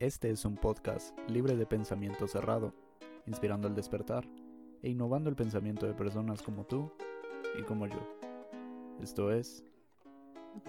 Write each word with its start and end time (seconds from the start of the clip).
Este 0.00 0.30
es 0.30 0.44
un 0.44 0.54
podcast 0.54 1.12
libre 1.28 1.56
de 1.56 1.66
pensamiento 1.66 2.28
cerrado, 2.28 2.72
inspirando 3.26 3.66
al 3.66 3.74
despertar 3.74 4.24
e 4.80 4.90
innovando 4.90 5.28
el 5.28 5.34
pensamiento 5.34 5.88
de 5.88 5.94
personas 5.94 6.40
como 6.40 6.64
tú 6.64 6.92
y 7.58 7.64
como 7.64 7.84
yo. 7.88 7.98
Esto 9.02 9.32
es 9.32 9.64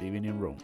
Living 0.01 0.23
in 0.23 0.41
Rome. 0.41 0.57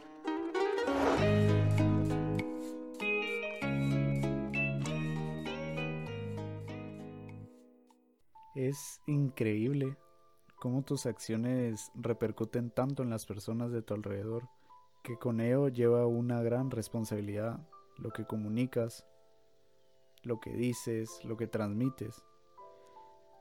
Es 8.55 8.99
increíble 9.05 9.95
cómo 10.55 10.81
tus 10.81 11.05
acciones 11.05 11.91
repercuten 11.93 12.71
tanto 12.71 13.03
en 13.03 13.11
las 13.11 13.27
personas 13.27 13.71
de 13.71 13.83
tu 13.83 13.93
alrededor, 13.93 14.49
que 15.03 15.19
con 15.19 15.39
ello 15.39 15.67
lleva 15.67 16.07
una 16.07 16.41
gran 16.41 16.71
responsabilidad 16.71 17.59
lo 17.97 18.11
que 18.11 18.25
comunicas, 18.25 19.05
lo 20.23 20.39
que 20.39 20.51
dices, 20.51 21.23
lo 21.23 21.37
que 21.37 21.47
transmites. 21.47 22.23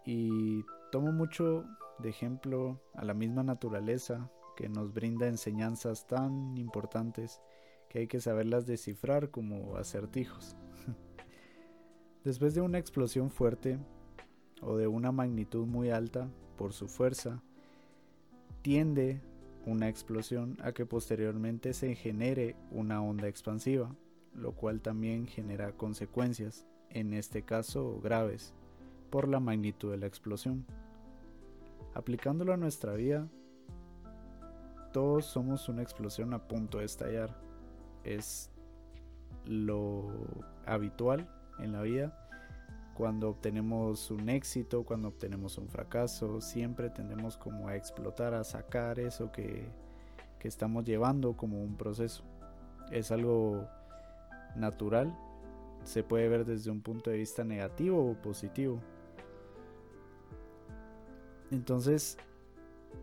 Y 0.04 0.64
tomo 0.92 1.12
mucho 1.12 1.64
de 1.98 2.10
ejemplo 2.10 2.80
a 2.94 3.04
la 3.04 3.14
misma 3.14 3.42
naturaleza 3.42 4.30
que 4.56 4.68
nos 4.68 4.92
brinda 4.92 5.26
enseñanzas 5.26 6.06
tan 6.06 6.56
importantes 6.56 7.40
que 7.88 8.00
hay 8.00 8.06
que 8.06 8.20
saberlas 8.20 8.66
descifrar 8.66 9.30
como 9.30 9.76
acertijos. 9.76 10.56
Después 12.24 12.54
de 12.54 12.60
una 12.60 12.78
explosión 12.78 13.30
fuerte 13.30 13.78
o 14.62 14.76
de 14.76 14.86
una 14.86 15.12
magnitud 15.12 15.66
muy 15.66 15.90
alta 15.90 16.28
por 16.56 16.72
su 16.72 16.88
fuerza, 16.88 17.42
tiende 18.62 19.20
una 19.66 19.88
explosión 19.88 20.56
a 20.62 20.72
que 20.72 20.86
posteriormente 20.86 21.74
se 21.74 21.94
genere 21.94 22.56
una 22.70 23.02
onda 23.02 23.28
expansiva, 23.28 23.94
lo 24.34 24.52
cual 24.52 24.80
también 24.80 25.26
genera 25.26 25.72
consecuencias, 25.72 26.66
en 26.90 27.14
este 27.14 27.42
caso 27.42 28.00
graves, 28.02 28.54
por 29.10 29.28
la 29.28 29.40
magnitud 29.40 29.90
de 29.90 29.98
la 29.98 30.06
explosión. 30.06 30.66
Aplicándolo 31.94 32.52
a 32.52 32.56
nuestra 32.56 32.94
vida, 32.94 33.28
todos 34.92 35.26
somos 35.26 35.68
una 35.68 35.82
explosión 35.82 36.34
a 36.34 36.46
punto 36.46 36.78
de 36.78 36.84
estallar. 36.84 37.36
Es 38.04 38.50
lo 39.44 40.10
habitual 40.66 41.28
en 41.58 41.72
la 41.72 41.82
vida. 41.82 42.18
Cuando 42.96 43.30
obtenemos 43.30 44.10
un 44.10 44.28
éxito, 44.28 44.84
cuando 44.84 45.08
obtenemos 45.08 45.58
un 45.58 45.68
fracaso, 45.68 46.40
siempre 46.40 46.90
tendemos 46.90 47.36
como 47.36 47.68
a 47.68 47.76
explotar, 47.76 48.34
a 48.34 48.44
sacar 48.44 49.00
eso 49.00 49.32
que, 49.32 49.68
que 50.38 50.46
estamos 50.48 50.84
llevando 50.84 51.36
como 51.36 51.60
un 51.60 51.76
proceso. 51.76 52.22
Es 52.92 53.10
algo 53.10 53.68
natural. 54.56 55.16
Se 55.84 56.02
puede 56.02 56.28
ver 56.28 56.44
desde 56.44 56.70
un 56.70 56.80
punto 56.80 57.10
de 57.10 57.18
vista 57.18 57.44
negativo 57.44 58.10
o 58.10 58.14
positivo. 58.14 58.80
Entonces, 61.50 62.16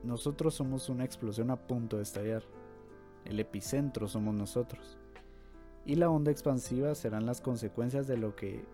nosotros 0.03 0.55
somos 0.55 0.89
una 0.89 1.05
explosión 1.05 1.51
a 1.51 1.55
punto 1.55 1.97
de 1.97 2.03
estallar. 2.03 2.43
El 3.25 3.39
epicentro 3.39 4.07
somos 4.07 4.33
nosotros. 4.33 4.97
Y 5.85 5.95
la 5.95 6.09
onda 6.09 6.31
expansiva 6.31 6.95
serán 6.95 7.25
las 7.25 7.41
consecuencias 7.41 8.07
de 8.07 8.17
lo 8.17 8.35
que 8.35 8.65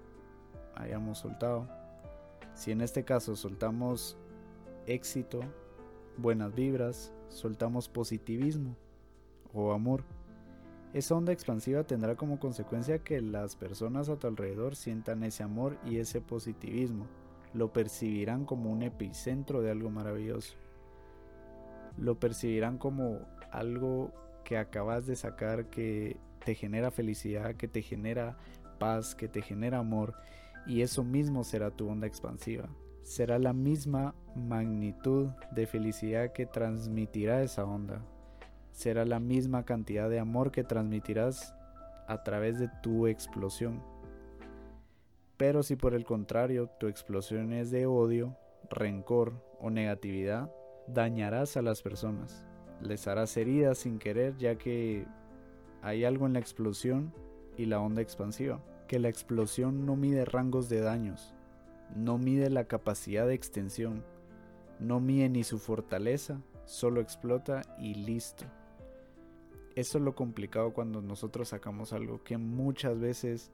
hayamos 0.76 1.20
soltado. 1.20 1.68
Si 2.54 2.72
en 2.72 2.82
este 2.82 3.04
caso 3.04 3.36
soltamos 3.36 4.18
éxito, 4.88 5.42
buenas 6.18 6.54
vibras, 6.56 7.14
soltamos 7.30 7.90
positivismo 7.90 8.76
o 9.54 9.72
amor, 9.74 10.04
esa 10.94 11.16
onda 11.16 11.34
expansiva 11.34 11.84
tendrá 11.84 12.16
como 12.16 12.40
consecuencia 12.40 13.00
que 13.00 13.22
las 13.22 13.56
personas 13.56 14.10
a 14.10 14.18
tu 14.18 14.28
alrededor 14.28 14.76
sientan 14.76 15.24
ese 15.24 15.44
amor 15.44 15.78
y 15.86 15.98
ese 15.98 16.22
positivismo. 16.22 17.08
Lo 17.54 17.74
percibirán 17.74 18.46
como 18.46 18.72
un 18.72 18.84
epicentro 18.84 19.62
de 19.62 19.72
algo 19.72 19.90
maravilloso 19.90 20.56
lo 21.98 22.20
percibirán 22.20 22.78
como 22.78 23.20
algo 23.52 24.12
que 24.44 24.58
acabas 24.58 25.06
de 25.06 25.16
sacar 25.16 25.66
que 25.66 26.18
te 26.44 26.56
genera 26.56 26.92
felicidad, 26.92 27.56
que 27.56 27.68
te 27.68 27.82
genera 27.82 28.38
paz, 28.80 29.16
que 29.16 29.28
te 29.28 29.42
genera 29.42 29.80
amor 29.80 30.14
y 30.66 30.82
eso 30.82 31.04
mismo 31.04 31.44
será 31.44 31.72
tu 31.72 31.90
onda 31.90 32.08
expansiva. 32.08 32.70
Será 33.02 33.40
la 33.40 33.54
misma 33.54 34.16
magnitud 34.36 35.28
de 35.52 35.66
felicidad 35.66 36.34
que 36.34 36.46
transmitirá 36.46 37.42
esa 37.42 37.66
onda. 37.66 38.02
Será 38.78 39.06
la 39.06 39.20
misma 39.20 39.66
cantidad 39.66 40.08
de 40.08 40.20
amor 40.20 40.52
que 40.52 40.64
transmitirás 40.64 41.56
a 42.06 42.22
través 42.22 42.60
de 42.60 42.70
tu 42.84 43.08
explosión. 43.08 43.82
Pero 45.36 45.64
si 45.64 45.76
por 45.76 45.96
el 45.96 46.06
contrario 46.06 46.70
tu 46.80 46.86
explosión 46.86 47.54
es 47.54 47.72
de 47.72 47.88
odio, 47.88 48.38
rencor 48.70 49.34
o 49.60 49.72
negatividad, 49.72 50.52
dañarás 50.86 51.58
a 51.58 51.64
las 51.64 51.82
personas, 51.82 52.46
les 52.80 53.08
harás 53.08 53.36
heridas 53.36 53.80
sin 53.80 53.98
querer 53.98 54.38
ya 54.38 54.60
que 54.60 55.08
hay 55.82 56.06
algo 56.06 56.28
en 56.28 56.34
la 56.34 56.40
explosión 56.40 57.12
y 57.58 57.66
la 57.66 57.80
onda 57.80 58.04
expansiva, 58.04 58.62
que 58.88 59.00
la 59.00 59.10
explosión 59.10 59.88
no 59.88 59.96
mide 59.96 60.24
rangos 60.24 60.70
de 60.70 60.82
daños, 60.82 61.34
no 61.96 62.20
mide 62.20 62.52
la 62.52 62.66
capacidad 62.66 63.26
de 63.26 63.34
extensión, 63.34 64.04
no 64.80 65.00
mide 65.00 65.30
ni 65.30 65.44
su 65.44 65.58
fortaleza, 65.58 66.44
solo 66.66 67.02
explota 67.02 67.64
y 67.80 67.96
listo. 67.96 68.46
Eso 69.78 70.00
es 70.00 70.04
lo 70.04 70.16
complicado 70.16 70.74
cuando 70.74 71.04
nosotros 71.04 71.50
sacamos 71.50 71.94
algo 71.94 72.24
que 72.24 72.40
muchas 72.40 73.00
veces 73.00 73.52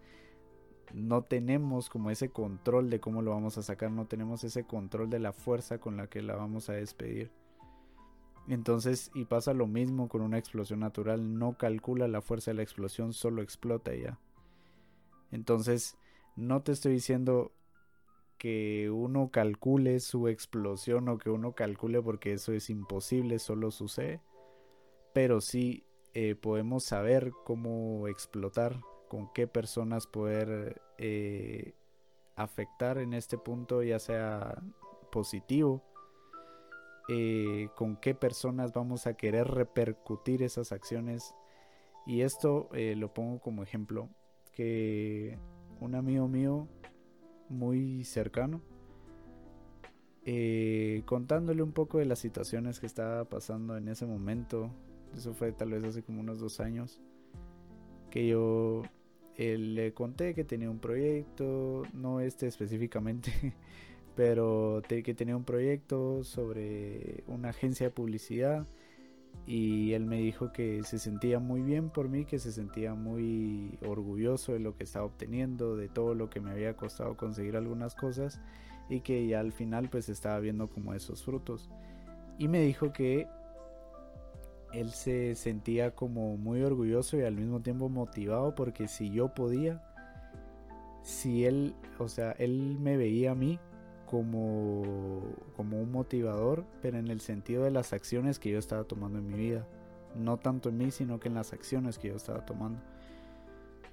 no 0.94 1.23
tenemos 1.23 1.89
como 1.89 2.11
ese 2.11 2.29
control 2.29 2.89
de 2.89 3.01
cómo 3.01 3.22
lo 3.22 3.31
vamos 3.31 3.57
a 3.57 3.61
sacar, 3.61 3.91
no 3.91 4.06
tenemos 4.06 4.45
ese 4.45 4.63
control 4.63 5.09
de 5.09 5.19
la 5.19 5.33
fuerza 5.33 5.79
con 5.79 5.97
la 5.97 6.07
que 6.07 6.22
la 6.22 6.38
vamos 6.38 6.69
a 6.69 6.73
despedir. 6.73 7.29
Entonces, 8.47 9.12
y 9.13 9.25
pasa 9.25 9.53
lo 9.53 9.67
mismo 9.67 10.07
con 10.07 10.22
una 10.22 10.38
explosión 10.38 10.79
natural, 10.79 11.38
no 11.38 11.57
calcula 11.57 12.07
la 12.07 12.22
fuerza 12.22 12.51
de 12.51 12.56
la 12.56 12.63
explosión, 12.63 13.12
solo 13.12 13.41
explota 13.41 13.94
ya. 13.94 14.17
Entonces, 15.29 15.97
no 16.38 16.62
te 16.62 16.72
estoy 16.72 16.94
diciendo 16.94 17.51
que 18.38 18.89
uno 18.89 19.29
calcule 19.29 20.00
su 20.00 20.29
explosión 20.29 21.09
o 21.09 21.17
que 21.17 21.29
uno 21.29 21.51
calcule 21.51 22.01
porque 22.01 22.31
eso 22.31 22.53
es 22.53 22.69
imposible, 22.69 23.39
solo 23.39 23.72
sucede. 23.72 24.22
Pero 25.13 25.41
sí 25.41 25.83
eh, 26.16 26.35
podemos 26.35 26.84
saber 26.84 27.31
cómo 27.44 28.07
explotar 28.07 28.79
con 29.07 29.34
qué 29.34 29.47
personas 29.47 30.06
poder 30.06 30.79
eh, 31.00 31.74
afectar 32.35 33.00
en 33.00 33.13
este 33.13 33.40
punto, 33.40 33.81
ya 33.81 33.97
sea 33.97 34.62
positivo, 35.12 35.84
eh, 37.09 37.69
con 37.75 37.97
qué 37.97 38.13
personas 38.13 38.74
vamos 38.74 39.07
a 39.07 39.16
querer 39.16 39.47
repercutir 39.47 40.44
esas 40.44 40.72
acciones. 40.72 41.34
Y 42.06 42.22
esto 42.22 42.69
lo 42.74 43.13
pongo 43.13 43.40
como 43.40 43.63
ejemplo, 43.63 44.09
que 44.51 45.40
un 45.80 45.95
amigo 45.95 46.28
mío 46.28 46.68
muy 47.47 48.03
cercano, 48.03 48.62
contándole 51.06 51.63
un 51.63 51.72
poco 51.72 52.00
de 52.00 52.06
las 52.06 52.19
situaciones 52.19 52.81
que 52.81 52.88
estaba 52.88 53.24
pasando 53.24 53.78
en 53.78 53.88
ese 53.88 54.06
momento, 54.06 54.69
eso 55.16 55.34
fue 55.34 55.51
tal 55.51 55.72
vez 55.72 55.84
hace 55.84 56.03
como 56.03 56.22
unos 56.22 56.40
dos 56.40 56.59
años, 56.59 57.01
que 58.09 58.28
yo 58.28 58.84
le 59.38 59.94
conté 59.94 60.34
que 60.35 60.44
tenía 60.44 60.69
un 60.69 60.79
proyecto, 60.79 61.84
no 61.94 62.19
este 62.19 62.47
específicamente, 62.47 63.31
pero 64.16 64.81
que 64.88 65.13
tenía 65.13 65.35
un 65.35 65.44
proyecto 65.44 66.24
sobre 66.24 67.24
una 67.28 67.50
agencia 67.50 67.88
de 67.88 67.91
publicidad 67.91 68.68
y 69.45 69.92
él 69.94 70.06
me 70.06 70.19
dijo 70.19 70.54
que 70.54 70.83
se 70.83 71.00
sentía 71.00 71.39
muy 71.39 71.62
bien 71.62 71.89
por 71.89 72.07
mí, 72.07 72.24
que 72.25 72.39
se 72.39 72.51
sentía 72.51 72.94
muy 72.94 73.77
orgulloso 73.86 74.54
de 74.54 74.59
lo 74.59 74.75
que 74.75 74.83
estaba 74.83 75.06
obteniendo, 75.06 75.75
de 75.75 75.89
todo 75.89 76.16
lo 76.16 76.30
que 76.30 76.39
me 76.39 76.51
había 76.51 76.77
costado 76.77 77.18
conseguir 77.18 77.57
algunas 77.57 77.95
cosas 77.95 78.39
y 78.89 79.01
que 79.01 79.27
ya 79.27 79.39
al 79.42 79.51
final 79.51 79.89
pues 79.89 80.07
estaba 80.07 80.39
viendo 80.39 80.69
como 80.69 80.94
esos 80.94 81.24
frutos. 81.24 81.69
Y 82.38 82.48
me 82.48 82.62
dijo 82.62 82.94
que 82.94 83.27
él 84.73 84.91
se 84.91 85.35
sentía 85.35 85.91
como 85.91 86.37
muy 86.37 86.61
orgulloso 86.63 87.17
y 87.17 87.21
al 87.21 87.35
mismo 87.35 87.61
tiempo 87.61 87.89
motivado 87.89 88.55
porque 88.55 88.87
si 88.87 89.11
yo 89.11 89.33
podía, 89.33 89.81
si 91.03 91.45
él, 91.45 91.75
o 91.99 92.07
sea, 92.07 92.31
él 92.33 92.77
me 92.79 92.97
veía 92.97 93.31
a 93.31 93.35
mí 93.35 93.59
como, 94.05 95.21
como 95.55 95.81
un 95.81 95.91
motivador, 95.91 96.65
pero 96.81 96.97
en 96.97 97.07
el 97.07 97.21
sentido 97.21 97.63
de 97.63 97.71
las 97.71 97.93
acciones 97.93 98.39
que 98.39 98.51
yo 98.51 98.59
estaba 98.59 98.83
tomando 98.83 99.19
en 99.19 99.27
mi 99.27 99.33
vida. 99.33 99.67
No 100.15 100.37
tanto 100.37 100.69
en 100.69 100.77
mí, 100.77 100.91
sino 100.91 101.19
que 101.19 101.29
en 101.29 101.33
las 101.33 101.53
acciones 101.53 101.97
que 101.97 102.09
yo 102.09 102.15
estaba 102.15 102.45
tomando. 102.45 102.79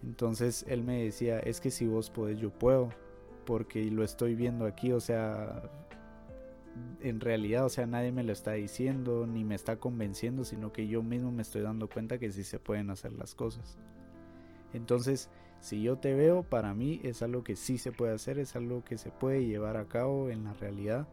Entonces 0.02 0.64
él 0.68 0.82
me 0.82 1.04
decía, 1.04 1.40
es 1.40 1.60
que 1.60 1.70
si 1.70 1.86
vos 1.86 2.10
podés, 2.10 2.38
yo 2.38 2.50
puedo, 2.50 2.90
porque 3.44 3.84
lo 3.90 4.04
estoy 4.04 4.34
viendo 4.34 4.66
aquí, 4.66 4.92
o 4.92 5.00
sea, 5.00 5.62
en 7.00 7.20
realidad, 7.20 7.64
o 7.64 7.68
sea, 7.68 7.86
nadie 7.86 8.12
me 8.12 8.22
lo 8.24 8.32
está 8.32 8.52
diciendo 8.52 9.26
ni 9.26 9.44
me 9.44 9.54
está 9.54 9.76
convenciendo, 9.76 10.44
sino 10.44 10.72
que 10.72 10.86
yo 10.88 11.02
mismo 11.02 11.32
me 11.32 11.42
estoy 11.42 11.62
dando 11.62 11.88
cuenta 11.88 12.18
que 12.18 12.30
sí 12.32 12.44
se 12.44 12.58
pueden 12.58 12.90
hacer 12.90 13.12
las 13.12 13.34
cosas. 13.34 13.78
Entonces, 14.72 15.30
Si 15.60 15.82
yo 15.82 15.98
te 15.98 16.14
veo, 16.14 16.42
para 16.42 16.74
mí 16.74 17.00
es 17.04 17.22
algo 17.22 17.44
que 17.44 17.54
sí 17.54 17.76
se 17.76 17.92
puede 17.92 18.14
hacer, 18.14 18.38
es 18.38 18.56
algo 18.56 18.82
que 18.82 18.96
se 18.96 19.10
puede 19.10 19.44
llevar 19.44 19.76
a 19.76 19.86
cabo 19.86 20.30
en 20.30 20.44
la 20.44 20.54
realidad. 20.54 21.06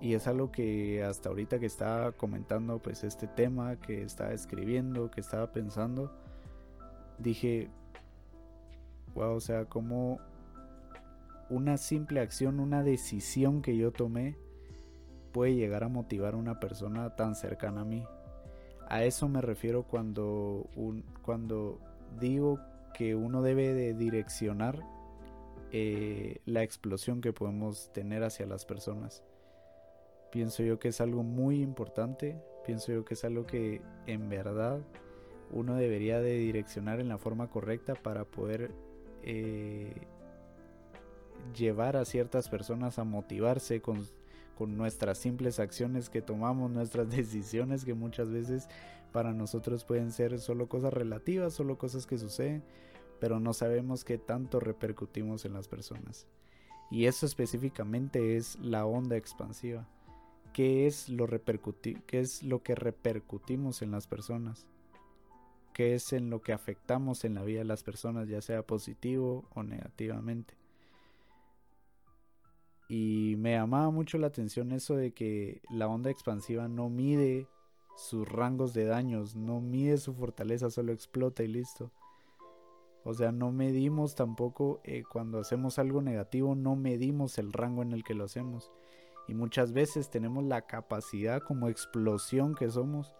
Y 0.00 0.14
es 0.14 0.26
algo 0.26 0.52
que 0.52 1.02
hasta 1.02 1.30
ahorita 1.30 1.58
que 1.58 1.66
estaba 1.66 2.12
comentando 2.12 2.78
pues 2.80 3.04
este 3.04 3.26
tema, 3.26 3.76
que 3.76 4.02
estaba 4.02 4.32
escribiendo, 4.32 5.10
que 5.10 5.22
estaba 5.22 5.50
pensando, 5.52 6.12
dije, 7.18 7.70
wow, 9.14 9.34
o 9.34 9.40
sea, 9.40 9.64
como 9.64 10.20
una 11.48 11.78
simple 11.78 12.20
acción, 12.20 12.60
una 12.60 12.82
decisión 12.82 13.62
que 13.62 13.76
yo 13.78 13.92
tomé 13.92 14.36
puede 15.34 15.56
llegar 15.56 15.82
a 15.82 15.88
motivar 15.88 16.34
a 16.34 16.36
una 16.36 16.60
persona 16.60 17.16
tan 17.16 17.34
cercana 17.34 17.80
a 17.80 17.84
mí. 17.84 18.06
A 18.88 19.02
eso 19.02 19.28
me 19.28 19.40
refiero 19.40 19.82
cuando, 19.82 20.68
un, 20.76 21.04
cuando 21.22 21.80
digo 22.20 22.60
que 22.94 23.16
uno 23.16 23.42
debe 23.42 23.74
de 23.74 23.94
direccionar 23.94 24.80
eh, 25.72 26.38
la 26.46 26.62
explosión 26.62 27.20
que 27.20 27.32
podemos 27.32 27.92
tener 27.92 28.22
hacia 28.22 28.46
las 28.46 28.64
personas. 28.64 29.24
Pienso 30.30 30.62
yo 30.62 30.78
que 30.78 30.88
es 30.88 31.00
algo 31.00 31.24
muy 31.24 31.60
importante, 31.60 32.40
pienso 32.64 32.92
yo 32.92 33.04
que 33.04 33.14
es 33.14 33.24
algo 33.24 33.44
que 33.44 33.82
en 34.06 34.28
verdad 34.28 34.78
uno 35.50 35.74
debería 35.74 36.20
de 36.20 36.34
direccionar 36.34 37.00
en 37.00 37.08
la 37.08 37.18
forma 37.18 37.50
correcta 37.50 37.94
para 37.94 38.24
poder 38.24 38.70
eh, 39.24 39.94
llevar 41.56 41.96
a 41.96 42.04
ciertas 42.04 42.48
personas 42.48 43.00
a 43.00 43.04
motivarse 43.04 43.80
con, 43.80 44.06
con 44.54 44.76
nuestras 44.76 45.18
simples 45.18 45.60
acciones 45.60 46.10
que 46.10 46.22
tomamos, 46.22 46.70
nuestras 46.70 47.10
decisiones 47.16 47.84
que 47.84 47.94
muchas 47.94 48.30
veces 48.30 48.68
para 49.12 49.32
nosotros 49.32 49.84
pueden 49.84 50.10
ser 50.10 50.40
solo 50.40 50.68
cosas 50.68 50.92
relativas, 50.92 51.52
solo 51.52 51.78
cosas 51.78 52.06
que 52.06 52.18
suceden, 52.18 52.64
pero 53.20 53.38
no 53.40 53.52
sabemos 53.52 54.04
qué 54.04 54.18
tanto 54.18 54.60
repercutimos 54.60 55.44
en 55.44 55.52
las 55.52 55.68
personas. 55.68 56.26
Y 56.90 57.06
eso 57.06 57.26
específicamente 57.26 58.36
es 58.36 58.58
la 58.58 58.86
onda 58.86 59.16
expansiva. 59.16 59.88
¿Qué 60.52 60.86
es 60.86 61.08
lo, 61.08 61.26
qué 61.28 62.20
es 62.20 62.42
lo 62.42 62.62
que 62.62 62.74
repercutimos 62.74 63.82
en 63.82 63.90
las 63.90 64.06
personas? 64.06 64.66
¿Qué 65.72 65.94
es 65.94 66.12
en 66.12 66.30
lo 66.30 66.40
que 66.42 66.52
afectamos 66.52 67.24
en 67.24 67.34
la 67.34 67.42
vida 67.42 67.58
de 67.58 67.64
las 67.64 67.82
personas, 67.82 68.28
ya 68.28 68.40
sea 68.40 68.62
positivo 68.62 69.44
o 69.54 69.64
negativamente? 69.64 70.54
Y 72.96 73.34
me 73.38 73.54
llamaba 73.54 73.90
mucho 73.90 74.18
la 74.18 74.28
atención 74.28 74.70
eso 74.70 74.94
de 74.94 75.10
que 75.10 75.62
la 75.68 75.88
onda 75.88 76.10
expansiva 76.10 76.68
no 76.68 76.88
mide 76.88 77.48
sus 77.96 78.28
rangos 78.28 78.72
de 78.72 78.84
daños, 78.84 79.34
no 79.34 79.60
mide 79.60 79.98
su 79.98 80.14
fortaleza, 80.14 80.70
solo 80.70 80.92
explota 80.92 81.42
y 81.42 81.48
listo. 81.48 81.90
O 83.02 83.12
sea, 83.12 83.32
no 83.32 83.50
medimos 83.50 84.14
tampoco 84.14 84.80
eh, 84.84 85.02
cuando 85.10 85.40
hacemos 85.40 85.80
algo 85.80 86.02
negativo, 86.02 86.54
no 86.54 86.76
medimos 86.76 87.36
el 87.38 87.52
rango 87.52 87.82
en 87.82 87.90
el 87.90 88.04
que 88.04 88.14
lo 88.14 88.26
hacemos. 88.26 88.70
Y 89.26 89.34
muchas 89.34 89.72
veces 89.72 90.08
tenemos 90.08 90.44
la 90.44 90.62
capacidad 90.62 91.42
como 91.42 91.68
explosión 91.68 92.54
que 92.54 92.70
somos 92.70 93.12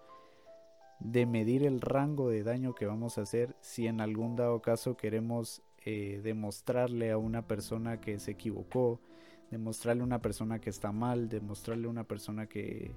de 1.01 1.27
medir 1.27 1.65
el 1.65 1.81
rango 1.81 2.29
de 2.29 2.45
daño 2.45 2.77
que 2.77 2.87
vamos 2.87 3.19
a 3.19 3.23
hacer 3.23 3.57
si 3.61 3.89
en 3.89 4.01
algún 4.01 4.37
dado 4.37 4.63
caso 4.63 4.97
queremos 4.97 5.63
eh, 5.85 6.21
demostrarle 6.23 7.11
a 7.11 7.19
una 7.19 7.49
persona 7.49 8.01
que 8.01 8.21
se 8.21 8.31
equivocó, 8.31 9.01
demostrarle 9.51 10.03
a 10.03 10.07
una 10.07 10.23
persona 10.23 10.61
que 10.61 10.71
está 10.71 10.93
mal, 10.93 11.29
demostrarle 11.29 11.87
a 11.87 11.91
una 11.91 12.05
persona 12.05 12.47
que, 12.47 12.93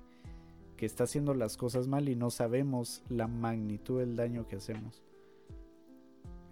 que 0.77 0.85
está 0.85 1.03
haciendo 1.05 1.33
las 1.33 1.57
cosas 1.57 1.87
mal 1.87 2.07
y 2.07 2.15
no 2.15 2.29
sabemos 2.29 3.03
la 3.09 3.27
magnitud 3.27 3.99
del 3.99 4.15
daño 4.15 4.47
que 4.47 4.57
hacemos. 4.57 5.03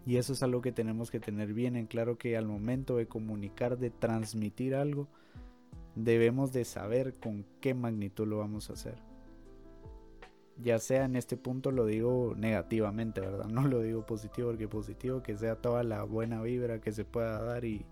Y 0.05 0.17
eso 0.17 0.33
es 0.33 0.43
algo 0.43 0.61
que 0.61 0.71
tenemos 0.71 1.09
que 1.09 1.19
tener 1.19 1.53
bien 1.53 1.75
en 1.75 1.87
claro 1.87 2.17
que 2.17 2.37
al 2.37 2.45
momento 2.45 2.97
de 2.97 3.07
comunicar, 3.07 3.77
de 3.77 3.89
transmitir 3.89 4.75
algo, 4.75 5.07
debemos 5.95 6.53
de 6.53 6.65
saber 6.65 7.15
con 7.19 7.45
qué 7.59 7.73
magnitud 7.73 8.27
lo 8.27 8.37
vamos 8.37 8.69
a 8.69 8.73
hacer. 8.73 8.97
Ya 10.61 10.79
sea 10.79 11.05
en 11.05 11.15
este 11.15 11.37
punto 11.37 11.71
lo 11.71 11.85
digo 11.85 12.33
negativamente, 12.37 13.19
¿verdad? 13.19 13.45
No 13.47 13.67
lo 13.67 13.81
digo 13.81 14.05
positivo 14.05 14.49
porque 14.49 14.67
positivo 14.67 15.21
que 15.21 15.37
sea 15.37 15.55
toda 15.55 15.83
la 15.83 16.03
buena 16.03 16.41
vibra 16.41 16.79
que 16.79 16.91
se 16.91 17.03
pueda 17.03 17.41
dar 17.41 17.65
y 17.65 17.85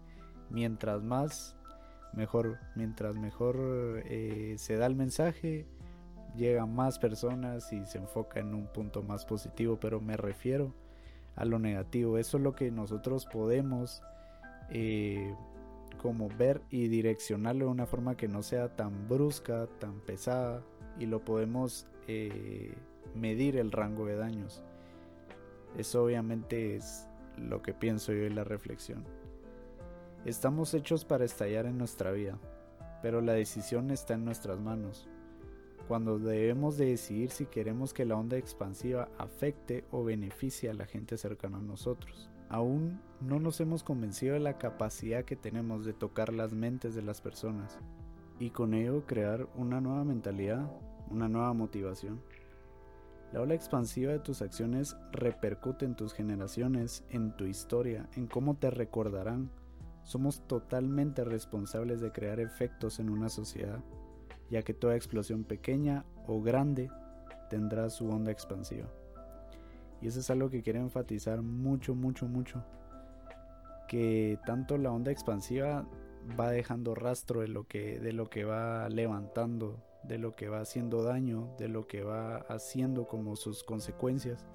mientras 0.49 1.01
más 1.03 1.57
mejor, 2.13 2.59
mientras 2.75 3.15
mejor 3.17 4.03
eh, 4.05 4.55
se 4.57 4.77
da 4.77 4.85
el 4.85 4.95
mensaje, 4.95 5.65
llegan 6.35 6.73
más 6.73 6.99
personas 6.99 7.71
y 7.73 7.85
se 7.85 7.97
enfoca 7.97 8.39
en 8.39 8.53
un 8.53 8.67
punto 8.67 9.03
más 9.03 9.25
positivo, 9.25 9.77
pero 9.79 10.01
me 10.01 10.17
refiero 10.17 10.73
a 11.35 11.45
lo 11.45 11.59
negativo. 11.59 12.17
Eso 12.17 12.37
es 12.37 12.43
lo 12.43 12.55
que 12.55 12.71
nosotros 12.71 13.25
podemos 13.25 14.01
eh, 14.69 15.33
como 16.01 16.29
ver 16.29 16.61
y 16.69 16.87
direccionarlo 16.87 17.65
de 17.65 17.71
una 17.71 17.85
forma 17.85 18.15
que 18.15 18.27
no 18.27 18.43
sea 18.43 18.75
tan 18.75 19.07
brusca, 19.07 19.67
tan 19.79 19.99
pesada 20.01 20.61
y 20.99 21.05
lo 21.05 21.23
podemos 21.23 21.87
eh, 22.07 22.73
medir 23.15 23.57
el 23.57 23.71
rango 23.71 24.05
de 24.05 24.15
daños. 24.15 24.63
Eso 25.77 26.03
obviamente 26.03 26.75
es 26.75 27.07
lo 27.37 27.61
que 27.61 27.73
pienso 27.73 28.11
yo 28.11 28.25
en 28.25 28.35
la 28.35 28.43
reflexión. 28.43 29.03
Estamos 30.25 30.73
hechos 30.73 31.03
para 31.03 31.25
estallar 31.25 31.65
en 31.65 31.77
nuestra 31.77 32.13
vida, 32.13 32.39
pero 33.01 33.19
la 33.19 33.33
decisión 33.33 33.91
está 33.91 34.13
en 34.13 34.23
nuestras 34.23 34.57
manos. 34.57 35.09
Cuando 35.89 36.17
debemos 36.17 36.77
de 36.77 36.85
decidir 36.85 37.29
si 37.29 37.45
queremos 37.45 37.93
que 37.93 38.05
la 38.05 38.15
onda 38.15 38.37
expansiva 38.37 39.09
afecte 39.17 39.83
o 39.91 40.05
beneficie 40.05 40.69
a 40.69 40.73
la 40.73 40.85
gente 40.85 41.17
cercana 41.17 41.57
a 41.57 41.61
nosotros. 41.61 42.29
Aún 42.47 43.01
no 43.19 43.41
nos 43.41 43.59
hemos 43.59 43.83
convencido 43.83 44.35
de 44.35 44.39
la 44.39 44.57
capacidad 44.57 45.25
que 45.25 45.35
tenemos 45.35 45.83
de 45.83 45.91
tocar 45.91 46.33
las 46.33 46.53
mentes 46.53 46.95
de 46.95 47.01
las 47.01 47.19
personas 47.19 47.77
y 48.39 48.51
con 48.51 48.73
ello 48.75 49.05
crear 49.05 49.49
una 49.55 49.81
nueva 49.81 50.05
mentalidad, 50.05 50.71
una 51.09 51.27
nueva 51.27 51.51
motivación. 51.51 52.21
La 53.33 53.41
ola 53.41 53.55
expansiva 53.55 54.13
de 54.13 54.19
tus 54.19 54.41
acciones 54.41 54.95
repercute 55.11 55.83
en 55.83 55.97
tus 55.97 56.13
generaciones, 56.13 57.03
en 57.09 57.35
tu 57.35 57.43
historia, 57.43 58.07
en 58.15 58.27
cómo 58.27 58.55
te 58.55 58.69
recordarán, 58.69 59.49
somos 60.03 60.45
totalmente 60.47 61.23
responsables 61.23 62.01
de 62.01 62.11
crear 62.11 62.39
efectos 62.39 62.99
en 62.99 63.09
una 63.09 63.29
sociedad, 63.29 63.79
ya 64.49 64.61
que 64.61 64.73
toda 64.73 64.95
explosión 64.95 65.43
pequeña 65.43 66.05
o 66.27 66.41
grande 66.41 66.89
tendrá 67.49 67.89
su 67.89 68.09
onda 68.09 68.31
expansiva. 68.31 68.87
Y 70.01 70.07
eso 70.07 70.19
es 70.19 70.29
algo 70.29 70.49
que 70.49 70.61
quiero 70.61 70.79
enfatizar 70.79 71.41
mucho, 71.41 71.95
mucho, 71.95 72.27
mucho. 72.27 72.61
Que 73.87 74.37
tanto 74.45 74.77
la 74.77 74.91
onda 74.91 75.11
expansiva 75.11 75.87
va 76.37 76.51
dejando 76.51 76.93
rastro 76.95 77.41
de 77.41 77.47
lo 77.47 77.67
que, 77.67 77.99
de 77.99 78.11
lo 78.11 78.29
que 78.29 78.43
va 78.43 78.89
levantando, 78.89 79.81
de 80.03 80.17
lo 80.17 80.35
que 80.35 80.49
va 80.49 80.59
haciendo 80.59 81.03
daño, 81.03 81.55
de 81.57 81.69
lo 81.69 81.87
que 81.87 82.03
va 82.03 82.37
haciendo 82.49 83.07
como 83.07 83.37
sus 83.37 83.63
consecuencias. 83.63 84.45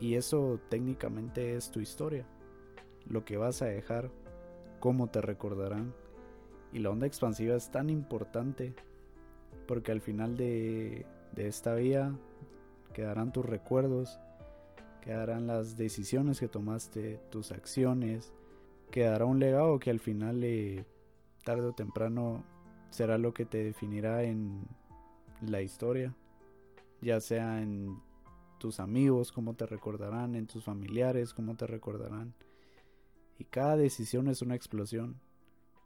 Y 0.00 0.14
eso 0.14 0.58
técnicamente 0.68 1.54
es 1.54 1.70
tu 1.70 1.78
historia. 1.78 2.26
Lo 3.06 3.24
que 3.24 3.36
vas 3.36 3.62
a 3.62 3.66
dejar 3.66 4.10
cómo 4.80 5.08
te 5.08 5.20
recordarán. 5.20 5.94
Y 6.72 6.80
la 6.80 6.90
onda 6.90 7.06
expansiva 7.06 7.54
es 7.54 7.70
tan 7.70 7.90
importante 7.90 8.74
porque 9.66 9.92
al 9.92 10.00
final 10.00 10.36
de, 10.36 11.06
esta 11.36 11.74
vía 11.74 12.12
quedarán 12.92 13.32
tus 13.32 13.46
recuerdos, 13.46 14.18
quedarán 15.00 15.46
las 15.46 15.76
decisiones 15.76 16.40
que 16.40 16.48
tomaste, 16.48 17.20
tus 17.30 17.52
acciones, 17.52 18.32
quedará 18.90 19.26
un 19.26 19.38
legado 19.38 19.78
que 19.78 19.90
al 19.90 20.00
final, 20.00 20.42
eh, 20.42 20.84
tarde 21.44 21.68
o 21.68 21.72
temprano, 21.72 22.44
será 22.90 23.16
lo 23.18 23.32
que 23.32 23.46
te 23.46 23.62
definirá 23.62 24.24
en 24.24 24.66
la 25.40 25.62
historia, 25.62 26.14
ya 27.00 27.20
sea 27.20 27.62
en 27.62 28.00
tus 28.58 28.80
amigos, 28.80 29.32
cómo 29.32 29.54
te 29.54 29.66
recordarán, 29.66 30.34
en 30.34 30.46
tus 30.46 30.64
familiares, 30.64 31.32
cómo 31.32 31.54
te 31.54 31.66
recordarán. 31.66 32.34
Y 33.40 33.46
cada 33.46 33.78
decisión 33.78 34.28
es 34.28 34.42
una 34.42 34.54
explosión. 34.54 35.18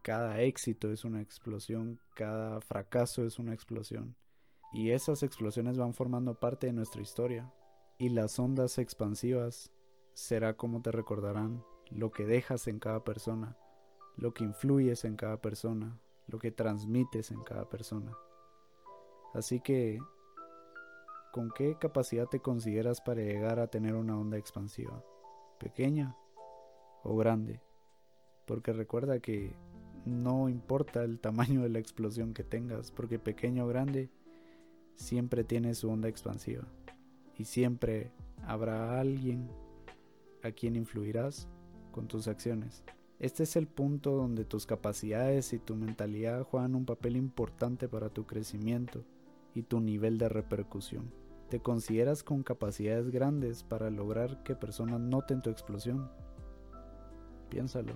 Cada 0.02 0.40
éxito 0.40 0.90
es 0.90 1.04
una 1.04 1.22
explosión. 1.22 2.00
Cada 2.16 2.60
fracaso 2.60 3.24
es 3.24 3.38
una 3.38 3.54
explosión. 3.54 4.16
Y 4.72 4.90
esas 4.90 5.22
explosiones 5.22 5.78
van 5.78 5.94
formando 5.94 6.34
parte 6.34 6.66
de 6.66 6.72
nuestra 6.72 7.00
historia. 7.00 7.54
Y 7.96 8.08
las 8.08 8.40
ondas 8.40 8.78
expansivas 8.78 9.70
será 10.14 10.56
como 10.56 10.82
te 10.82 10.90
recordarán 10.90 11.62
lo 11.92 12.10
que 12.10 12.26
dejas 12.26 12.66
en 12.66 12.80
cada 12.80 13.04
persona, 13.04 13.56
lo 14.16 14.34
que 14.34 14.42
influyes 14.42 15.04
en 15.04 15.14
cada 15.14 15.40
persona, 15.40 16.00
lo 16.26 16.40
que 16.40 16.50
transmites 16.50 17.30
en 17.30 17.44
cada 17.44 17.68
persona. 17.68 18.16
Así 19.32 19.60
que, 19.60 20.00
¿con 21.32 21.52
qué 21.52 21.78
capacidad 21.78 22.26
te 22.26 22.40
consideras 22.40 23.00
para 23.00 23.22
llegar 23.22 23.60
a 23.60 23.68
tener 23.68 23.94
una 23.94 24.18
onda 24.18 24.38
expansiva? 24.38 25.04
¿Pequeña 25.60 26.16
o 27.04 27.16
grande. 27.16 27.60
Porque 28.46 28.72
recuerda 28.72 29.20
que 29.20 29.54
no 30.04 30.48
importa 30.48 31.04
el 31.04 31.20
tamaño 31.20 31.62
de 31.62 31.68
la 31.68 31.78
explosión 31.78 32.34
que 32.34 32.42
tengas, 32.42 32.90
porque 32.90 33.18
pequeño 33.18 33.64
o 33.64 33.68
grande 33.68 34.10
siempre 34.96 35.44
tiene 35.44 35.74
su 35.74 35.88
onda 35.90 36.08
expansiva. 36.08 36.64
Y 37.38 37.44
siempre 37.44 38.10
habrá 38.42 38.98
alguien, 39.00 39.48
a 40.42 40.50
quién 40.50 40.76
influirás 40.76 41.48
con 41.90 42.06
tus 42.06 42.28
acciones. 42.28 42.84
Este 43.18 43.44
es 43.44 43.56
el 43.56 43.66
punto 43.66 44.10
donde 44.12 44.44
tus 44.44 44.66
capacidades 44.66 45.52
y 45.52 45.58
tu 45.58 45.76
mentalidad 45.76 46.42
juegan 46.42 46.74
un 46.74 46.84
papel 46.84 47.16
importante 47.16 47.88
para 47.88 48.10
tu 48.10 48.26
crecimiento 48.26 49.04
y 49.54 49.62
tu 49.62 49.80
nivel 49.80 50.18
de 50.18 50.28
repercusión. 50.28 51.10
¿Te 51.48 51.60
consideras 51.60 52.22
con 52.22 52.42
capacidades 52.42 53.10
grandes 53.10 53.62
para 53.62 53.90
lograr 53.90 54.42
que 54.42 54.56
personas 54.56 55.00
noten 55.00 55.40
tu 55.40 55.50
explosión? 55.50 56.10
Piénsalo. 57.54 57.94